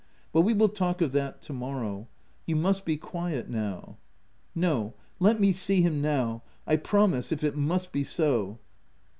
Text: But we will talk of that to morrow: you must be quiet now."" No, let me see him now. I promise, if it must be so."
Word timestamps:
But 0.33 0.41
we 0.41 0.55
will 0.55 0.67
talk 0.69 0.99
of 1.01 1.11
that 1.11 1.43
to 1.43 1.53
morrow: 1.53 2.07
you 2.47 2.55
must 2.55 2.85
be 2.85 2.97
quiet 2.97 3.51
now."" 3.51 3.97
No, 4.65 4.95
let 5.19 5.39
me 5.39 5.51
see 5.53 5.83
him 5.83 6.01
now. 6.01 6.41
I 6.65 6.77
promise, 6.77 7.31
if 7.31 7.43
it 7.43 7.55
must 7.55 7.91
be 7.91 8.03
so." 8.03 8.57